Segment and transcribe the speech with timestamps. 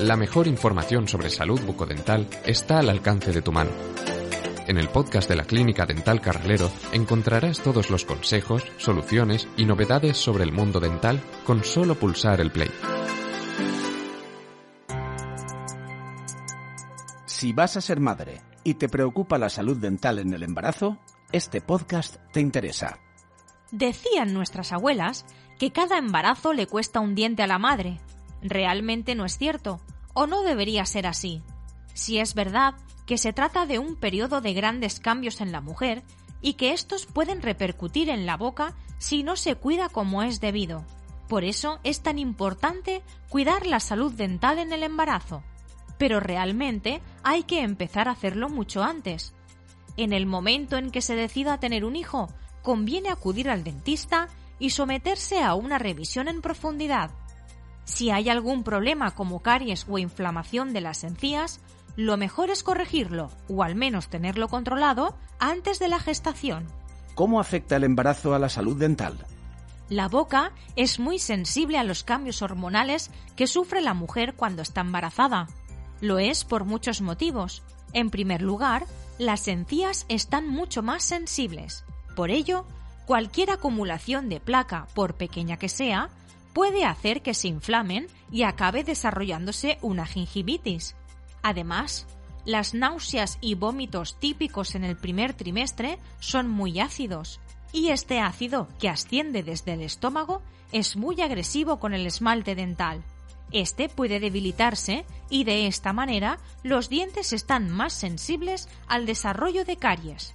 [0.00, 3.70] La mejor información sobre salud bucodental está al alcance de tu mano.
[4.66, 10.16] En el podcast de la Clínica Dental Carralero encontrarás todos los consejos, soluciones y novedades
[10.16, 12.70] sobre el mundo dental con solo pulsar el play.
[17.26, 20.98] Si vas a ser madre y te preocupa la salud dental en el embarazo,
[21.30, 22.98] este podcast te interesa.
[23.70, 25.24] Decían nuestras abuelas
[25.60, 28.00] que cada embarazo le cuesta un diente a la madre.
[28.44, 29.80] Realmente no es cierto,
[30.12, 31.42] o no debería ser así.
[31.94, 32.74] Si es verdad
[33.06, 36.02] que se trata de un periodo de grandes cambios en la mujer
[36.42, 40.84] y que estos pueden repercutir en la boca si no se cuida como es debido.
[41.26, 45.42] Por eso es tan importante cuidar la salud dental en el embarazo.
[45.96, 49.32] Pero realmente hay que empezar a hacerlo mucho antes.
[49.96, 52.28] En el momento en que se decida tener un hijo,
[52.62, 54.28] conviene acudir al dentista
[54.58, 57.10] y someterse a una revisión en profundidad.
[57.84, 61.60] Si hay algún problema como caries o inflamación de las encías,
[61.96, 66.66] lo mejor es corregirlo o al menos tenerlo controlado antes de la gestación.
[67.14, 69.26] ¿Cómo afecta el embarazo a la salud dental?
[69.88, 74.80] La boca es muy sensible a los cambios hormonales que sufre la mujer cuando está
[74.80, 75.46] embarazada.
[76.00, 77.62] Lo es por muchos motivos.
[77.92, 78.86] En primer lugar,
[79.18, 81.84] las encías están mucho más sensibles.
[82.16, 82.64] Por ello,
[83.06, 86.08] cualquier acumulación de placa, por pequeña que sea,
[86.54, 90.96] puede hacer que se inflamen y acabe desarrollándose una gingivitis.
[91.42, 92.06] Además,
[92.46, 97.40] las náuseas y vómitos típicos en el primer trimestre son muy ácidos,
[97.72, 103.02] y este ácido, que asciende desde el estómago, es muy agresivo con el esmalte dental.
[103.50, 109.76] Este puede debilitarse y de esta manera los dientes están más sensibles al desarrollo de
[109.76, 110.34] caries.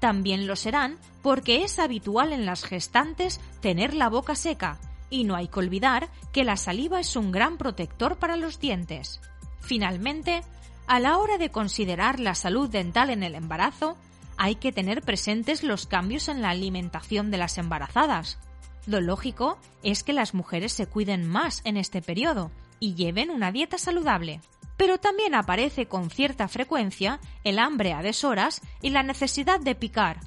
[0.00, 4.78] También lo serán porque es habitual en las gestantes tener la boca seca,
[5.10, 9.20] y no hay que olvidar que la saliva es un gran protector para los dientes.
[9.60, 10.42] Finalmente,
[10.86, 13.96] a la hora de considerar la salud dental en el embarazo,
[14.36, 18.38] hay que tener presentes los cambios en la alimentación de las embarazadas.
[18.86, 23.52] Lo lógico es que las mujeres se cuiden más en este periodo y lleven una
[23.52, 24.40] dieta saludable.
[24.76, 30.20] Pero también aparece con cierta frecuencia el hambre a deshoras y la necesidad de picar,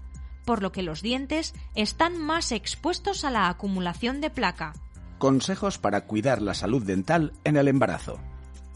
[0.45, 4.73] por lo que los dientes están más expuestos a la acumulación de placa.
[5.17, 8.19] Consejos para cuidar la salud dental en el embarazo.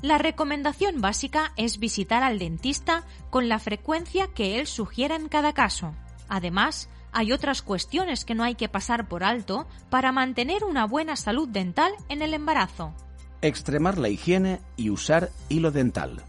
[0.01, 5.53] La recomendación básica es visitar al dentista con la frecuencia que él sugiera en cada
[5.53, 5.95] caso.
[6.27, 11.15] Además, hay otras cuestiones que no hay que pasar por alto para mantener una buena
[11.15, 12.93] salud dental en el embarazo.
[13.41, 16.23] Extremar la higiene y usar hilo dental.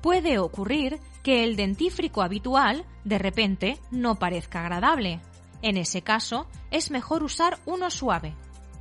[0.00, 5.20] Puede ocurrir que el dentífrico habitual de repente no parezca agradable.
[5.62, 8.34] En ese caso, es mejor usar uno suave.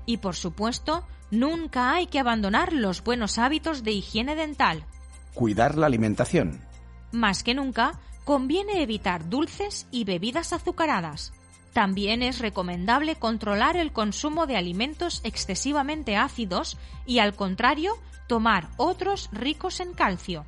[0.05, 4.85] Y por supuesto, nunca hay que abandonar los buenos hábitos de higiene dental.
[5.33, 6.61] Cuidar la alimentación.
[7.11, 11.33] Más que nunca, conviene evitar dulces y bebidas azucaradas.
[11.73, 17.93] También es recomendable controlar el consumo de alimentos excesivamente ácidos y, al contrario,
[18.27, 20.45] tomar otros ricos en calcio.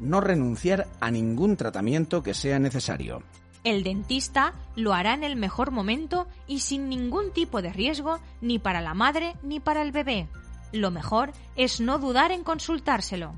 [0.00, 3.22] No renunciar a ningún tratamiento que sea necesario.
[3.62, 8.58] El dentista lo hará en el mejor momento y sin ningún tipo de riesgo ni
[8.58, 10.28] para la madre ni para el bebé.
[10.72, 13.34] Lo mejor es no dudar en consultárselo.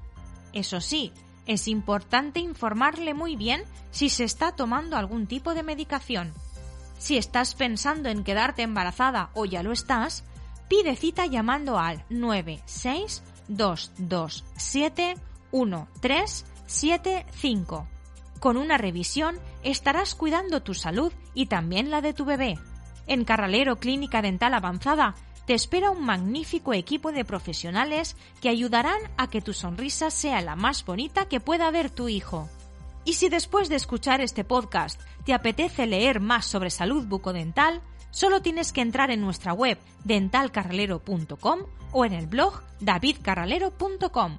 [0.52, 1.12] Eso sí,
[1.46, 6.32] es importante informarle muy bien si se está tomando algún tipo de medicación.
[6.98, 10.22] Si estás pensando en quedarte embarazada o ya lo estás,
[10.68, 12.04] pide cita llamando al
[16.72, 17.86] 962271375.
[18.40, 22.58] Con una revisión estarás cuidando tu salud y también la de tu bebé.
[23.06, 25.14] En Carralero Clínica Dental Avanzada
[25.46, 30.56] te espera un magnífico equipo de profesionales que ayudarán a que tu sonrisa sea la
[30.56, 32.48] más bonita que pueda ver tu hijo.
[33.04, 38.42] Y si después de escuchar este podcast te apetece leer más sobre salud bucodental, solo
[38.42, 41.60] tienes que entrar en nuestra web dentalcarralero.com
[41.92, 44.38] o en el blog davidcarralero.com.